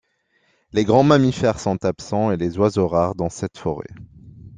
[0.73, 3.93] Les grands mammifères sont absents et les oiseaux rares dans cette forêt.